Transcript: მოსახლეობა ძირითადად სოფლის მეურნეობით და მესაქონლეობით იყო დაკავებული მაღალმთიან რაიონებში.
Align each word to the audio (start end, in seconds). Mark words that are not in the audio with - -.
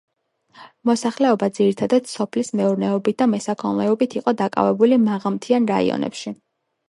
მოსახლეობა 0.89 1.49
ძირითადად 1.57 2.09
სოფლის 2.11 2.49
მეურნეობით 2.61 3.19
და 3.21 3.27
მესაქონლეობით 3.33 4.17
იყო 4.21 4.35
დაკავებული 4.41 4.99
მაღალმთიან 5.07 5.69
რაიონებში. 5.73 6.35